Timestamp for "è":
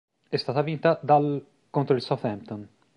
0.27-0.35